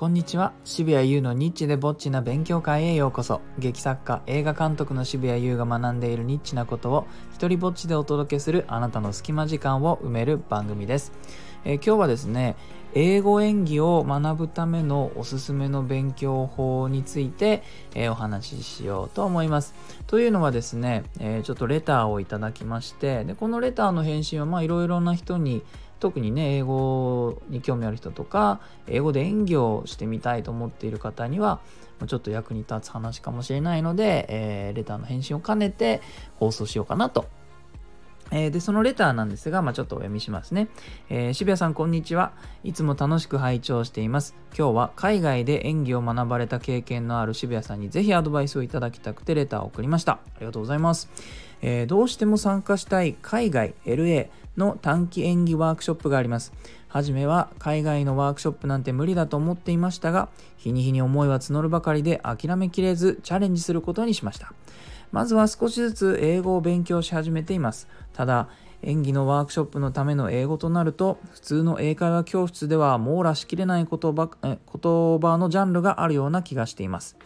[0.00, 0.54] こんにちは。
[0.64, 3.42] 渋谷優のニッチでぼっちな勉強会へようこそ。
[3.58, 11.12] 劇作家映画監督の渋谷優が学んでいるニッチなことを一人ぼっちでお届けするあなたの隙間時間を埋める番組です、
[11.66, 12.56] えー、今日はですね
[12.94, 17.62] 英語演技を学ぶためのおすすめの勉強法について、
[17.94, 19.74] えー、お話ししようと思います。
[20.06, 25.62] というのはですね、えー、ちょっとレターをいただきましてでこのレターの返信はいろいろな人に
[26.00, 31.60] 特にね英語に興味ある人とか英語で演技をしてみたいと思っている方には
[32.06, 36.00] ちょっと役に立つ話かもしれないので、えー、レターの返信を兼ねて
[36.36, 37.26] 放送しようかなと
[38.30, 40.68] えー、で、そのレターなんですが、まあ、ちょっとお読みしますね、
[41.08, 42.32] えー、渋谷さん、こんにちは。
[42.64, 44.34] いつも楽しく拝聴しています。
[44.56, 50.12] 今日は海外で演技を学ばれた経験のある渋谷さんにぜひアドバイスをいただきたくてレターを送りました。
[50.12, 51.08] ありがとうございます。
[51.62, 56.52] えー、どうしても参加したい海外 LA の短期演技ワークショップがあります。
[56.88, 64.52] はじめは海外のワークショップなんて無理だと思っていましたが、日に日に思いは募るばかりで諦めきれずチャレンジすることにしました。
[65.12, 67.88] まずは少しずつ英語を勉強し始めています。
[68.12, 68.48] ただ、
[68.82, 77.18] 演技のワークショップのための英語となると普通の英会話教室では網羅しきれない言葉言葉のジャンルがあるような気がしています。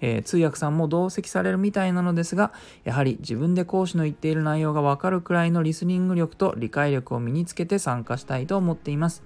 [0.00, 2.52] えー、通訳さんも同席されるみたいなのですが
[2.84, 9.22] やはり自分で講師の言っている内容がわかるくらいのリスニング力と理解力を身につけて参加したいと思っています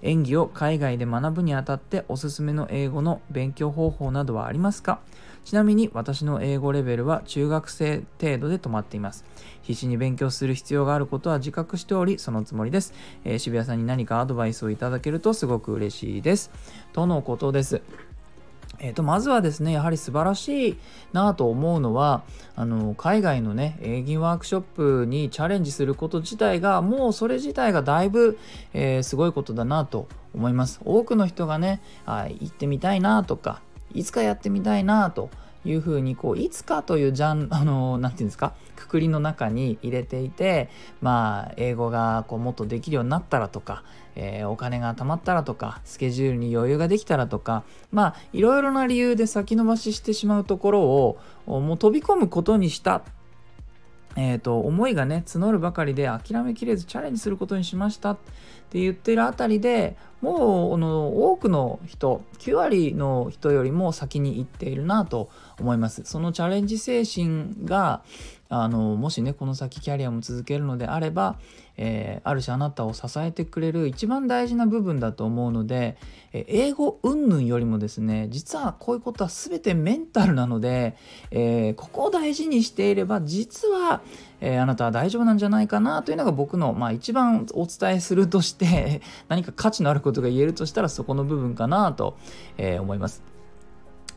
[0.00, 5.00] 演技を海外で学ぶにあたっておすすめの英語の勉強方法などはありますか？
[5.44, 9.24] ちなみに私の英語レベルは中学生程度で止まっています。
[9.62, 12.94] 必死に勉強する必要があることは自覚しており、そのつもりです。
[13.24, 16.50] えー、渋谷さんに何かアドバイスをいただけるとすごく嬉しいです。
[16.92, 17.82] とのことです。
[18.78, 20.78] えーと、まずはですねやはり素晴らしい
[21.12, 22.22] なと思うのは
[22.56, 28.38] あの海外のね営業ワークショップにチャレンジすること自体がもうそれ自体がだいぶ、
[28.72, 33.62] えー、すごいことだなと思います多くの人がねあ行ってみたいなとか
[33.94, 35.30] いつかやってみたいなと
[35.64, 40.68] いうふうにこういつかというジャンあの何て言うんですかくくりの中に入れていて
[41.00, 43.82] まあ英語がこうもっとできるようになったらとか、
[44.14, 53.02] えー、お金が貯まったらとかスケジュールに余裕ができたらとかまあいろいろな理由で先延ばししてしまうところをもう飛び込むことにした。
[54.16, 58.16] えーと、思いがね募るばかりで諦めきれずチャレンジすることにしましたっ
[58.70, 65.28] て言ってるあたりでもうあの多くの人9割の人よりも先に行っているなと
[65.60, 66.02] 思います。
[66.06, 68.02] そのチャレンジ精神が
[68.48, 71.38] あのもしねこの先キャリアも続けるのであれば、
[71.76, 75.96] えー、ある種あなたを支えてくれる一番大事な部分だと思うので、
[76.32, 80.96] え英語云々よりもですね実はこういうことは全てメンタルなので、
[81.30, 84.02] えー、ここを大事にしていれば実は、
[84.40, 92.16] えー、あなたは大丈夫なんじゃないかなというのが僕の、まあ、一番お伝えするとして何か価値のあることが言えるとしたらそこの部分かなと、
[92.56, 93.34] え思います。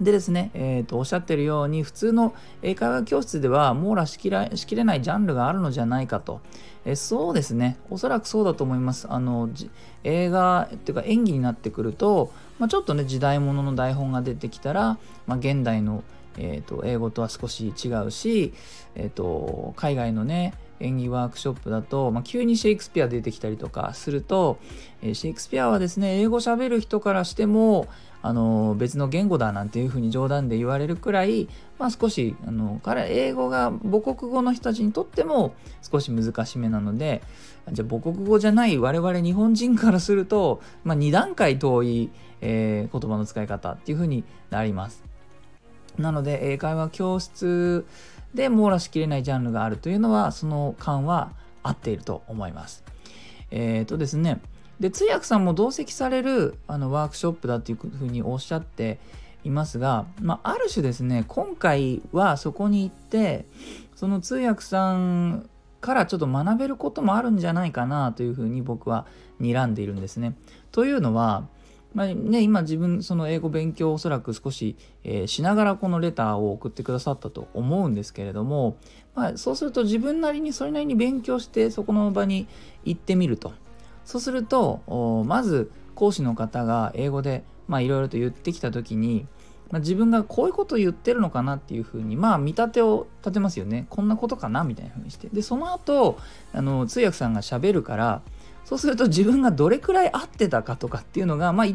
[0.00, 6.42] でですね、えーと、おっしゃってるように普通の英会話教室では網羅しきらしきれないジャンルがあるのじゃないかと、
[6.84, 7.78] えー、そうですね。
[7.88, 9.06] おそらくそうだと思います。
[9.10, 9.48] あの
[10.04, 16.04] 映画っていうか演技になってくると、まあ、ちょっとね時代物の台本が出てきたら、まあ、現代の、
[16.36, 18.52] えーと、英語とは少し違うし、
[18.96, 24.58] えーと海外のね演技ワークショップだと、まあ、急にシェイクスピア出てきたりとかすると、
[25.02, 27.86] えー、シェイクスピアはですね英語喋る人からしても
[28.22, 31.48] あの別の言語だなんていうふうに冗談で言われるくらい、
[31.78, 37.22] まあ、少しあの彼英語が母国語の人たちにとっても少し難しめなので
[37.70, 42.10] じゃあ母国語じゃない我々日本人からすると、まあ、2段階遠い、
[42.40, 45.04] えー、言葉の使い方っていうふうになります。
[45.98, 47.86] なので英会話教室
[48.34, 51.30] で網羅しきれないジャンルがあるというのはその感は
[51.62, 52.84] 合っていると思います。
[53.50, 54.40] えっ、ー、とですね
[54.80, 58.98] で通訳さんも同席されるあのワークショップだというふうにおっしゃって
[59.44, 63.46] いますが、まあ、ある種ですね今回はそこに行って
[63.94, 65.48] その通訳さん
[65.80, 69.06] からちょっと学べることもあるんじゃないかなというふうに僕は
[69.40, 70.34] 睨んでいるんですね。
[70.72, 71.46] というのは、
[71.94, 78.76] まあね、今自分その英語勉強をおそらく少し、えー、しながらこのレターを送ってくださったと思うんですけれども、
[79.14, 82.48] まあ、そうすると自分なりにそれなりに勉強してそこの場に
[82.84, 83.52] 行ってみると。
[84.04, 89.26] そうするとまず講師の方が英語でいろいろと言ってきた時に、
[89.70, 96.18] まあ、自分がこういうこと言ってるのかなっていうふうにまあ見立てを立てますよねこんなことかなみたいなふうにしてでその後
[96.52, 98.22] あの通訳さんがしゃべるから
[98.66, 101.70] そうすると自分がどれくらい合ってたかとかっていうのが、まあ、あ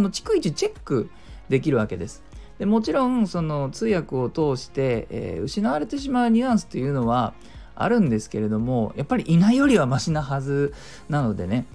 [0.00, 1.10] の逐一チェック
[1.48, 2.22] できるわけです。
[2.60, 7.34] でもちろんその通訳を通して、えー、失われてしまうニュアンスというのは
[7.74, 10.72] あるんですけれどもやっぱりいないよりはマシなはず
[11.08, 11.66] なのでね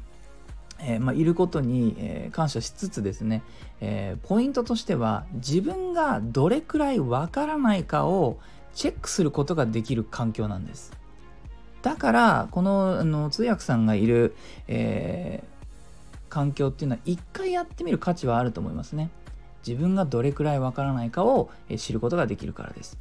[0.83, 3.43] えー、まあ、いることに、えー、感謝しつつですね、
[3.81, 8.39] えー、ポイントとしては自分がどれくらいわからないかを
[8.73, 10.91] チェックすることができる環境なんです。
[11.81, 14.35] だからこのあの通訳さんがいる、
[14.67, 15.43] え
[16.29, 19.09] 環境っていうのは一回やってみる価値はあると思いますね。
[19.67, 22.97] 自分がどれくらいわからないかを知ることができるからです。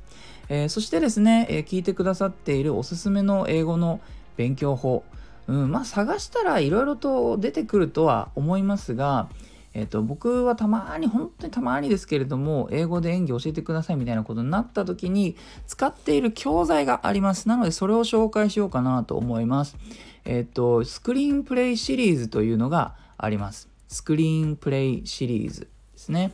[0.48, 4.00] えそしてですね、え聞いてくださっているおすすめの英語の
[4.36, 5.04] 勉強法、
[5.46, 9.28] うん、まあ探したらいろいろと出てくるとは思いますが、
[9.72, 15.36] えっ、と、僕はたまに、本当にたまにですけれども、英語で演技教えてくださいみたいなことになった時に、
[15.66, 17.48] 使っている教材があります。
[17.48, 19.76] なので、それを紹介しようかなと思います。
[20.24, 23.68] えっ、と、スクリーンプレイシリーズというのがあります。
[23.86, 26.32] スクリーンプレイシリーズですね。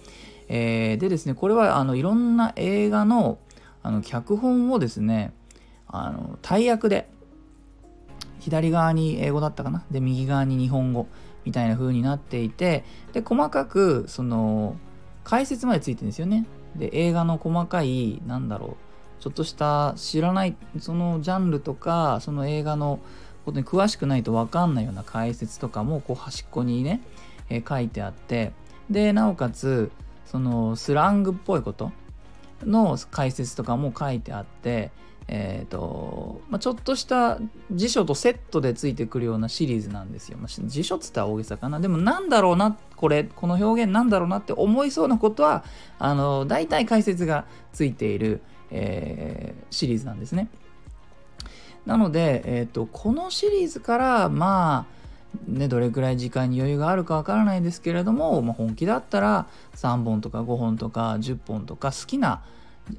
[0.48, 3.38] えー、でですね、これは、あの、いろんな映画の、
[3.82, 5.34] あの、脚本をですね、
[5.88, 7.10] あの、対訳で、
[8.38, 9.84] 左側に英語だったかな？
[9.90, 11.08] で右側に日本語
[11.46, 12.84] みたいな風になっていて
[13.14, 14.76] で細かくその
[15.24, 16.44] 解説までついてるんですよね。
[16.76, 18.76] で映画の細かいなんだろ
[19.18, 23.00] うちょっとした知らないそのジャンルとかその映画の
[23.46, 27.00] ことに詳しくないと分かんないような解説とかもこう端っこにね、
[27.48, 28.52] えー、書いてあって
[28.90, 29.90] でなおかつ
[30.26, 31.92] そのスラングっぽいこと
[32.64, 34.90] の解説とかも書いてあって
[35.28, 37.38] えーとまあ、ちょっとした
[37.72, 40.38] 辞書とセットでついてくるようなシリーズなんですよ。
[40.38, 41.80] まあ、辞書っつったら大げさかな。
[41.80, 45.64] でもなんだろうな、これ、この表現なんだろうなって思いそうなことは、
[45.98, 48.40] あの、大体解説がついている、
[48.70, 50.48] えー、シリーズなんですね。
[51.86, 54.96] なので、えーと、このシリーズから、まあ、
[55.48, 62.42] ね、どれくらい時間に余裕があるかわからないですけれども、まあ、本気だったら3本とか5本とか10本とか好きな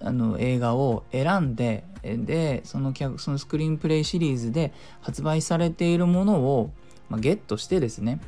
[0.01, 6.71] あの映画を選んででそのそのスクリーンプレイシリーズで発売されているものを、
[7.09, 8.19] まあ、ゲットしてですね。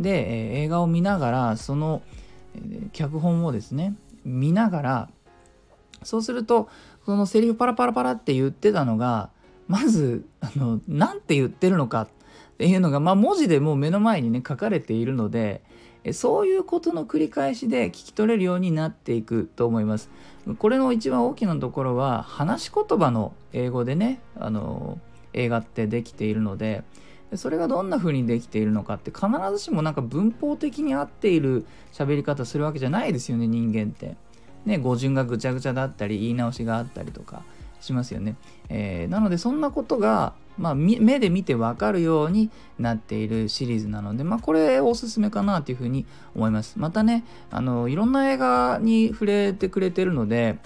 [0.00, 2.02] で、え映画を見ながらその、
[2.54, 5.08] え脚本をですね見ながら
[6.02, 6.68] そうすると
[7.04, 9.30] そのセリフパラパラパラって言ってたのが
[9.68, 12.08] まずあの何て言ってるのかっ
[12.58, 15.62] ていうのが、まあ、文字でもう目の前にね書かれているので
[16.12, 20.10] そういうことの繰り返しで聞き取れるようになっていくと思います。
[20.58, 24.98] これの一番大きなところは話し言葉の英語でねあの
[25.32, 26.84] 映画ってできているので
[27.34, 34.16] それがどんな風にできているのかって必ずしもなんか文法的に合っている喋り方するわけじゃないですよね人間って。
[34.64, 37.42] ね語順がぐちゃぐちゃだったり言い直しがあったりとか
[37.80, 38.36] しますよね。
[38.68, 46.78] えー、なのでそんなことがまあ、目で見てわかるようになっているシリーズなので、まあ、これおすすめかなというふうに思います。
[46.78, 50.58] またね、あのいろんな映画に触れてくれてるので、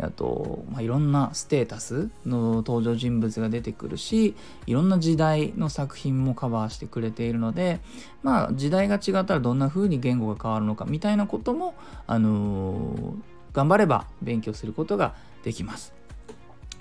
[0.00, 4.34] あと、まあ、いろんなステータスの登場人物が出てくるし
[4.66, 7.80] いろんな時代の作品もカバーしてくれているので
[8.22, 11.74] まあ時代が違ったらどんな風に言語が変わるのかみたいなことも、
[12.06, 13.14] あのー、
[13.52, 16.01] 頑張れば勉強することができます。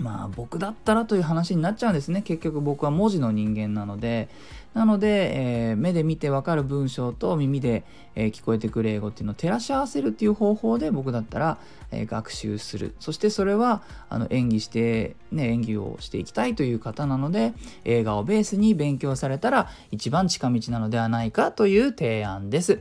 [0.02, 4.30] まあ僕だったらという話になっちゃうんですね結局僕は文字の人間なので
[4.74, 7.84] なので、えー、目で見てわかる文章と耳で、
[8.16, 11.58] えー、聞こえてくる英語っていうのを照らし合わせるっていう方法で僕だったら、
[11.92, 22.80] えー、学習するそしてそれはあの演技して、ね、演技をしていきたいという方なので映画をベースに勉強されたら一番近道なのではないかという提案です。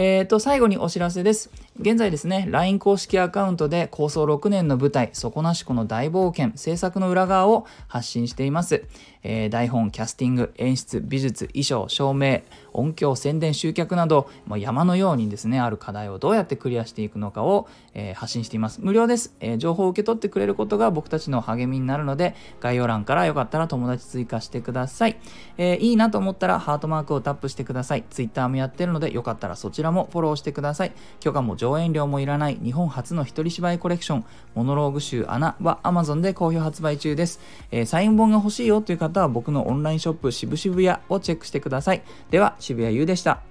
[0.00, 1.50] えー、と最後にお知らせです。
[1.80, 8.84] 現在ですね、LINE 公式アカウントで構想6年の舞台、底なしこの大冒険、制作の裏側を発信しています。
[9.22, 12.42] えー、台本、キャスティング、演出、美術、衣装、照明、
[12.78, 18.80] 音響、宣伝、集客など、もう山のようにですね、ある課題をどうやってクリアしていくのかを、えー、発信しています。
[18.82, 25.16] 無料です、えー、情報を受け取ってくれることが僕たちの励みになるので、概要欄からよかったら友達追加してください。
[25.56, 28.04] えいいなと思ったらハートマークをタップしてください。
[28.10, 30.92] Twitter もやってるので、よかったらそちらもフォローしてください。
[31.20, 37.40] 許可も上演料もいらない日本初の一人芝居コレクション、モノローグ集穴は Amazon で好評発売中です。
[37.70, 42.02] えサイン本が欲しいよという方は僕のオンラインショップ渋々屋をチェックしてください。
[42.30, 43.42] では、渋谷優でした。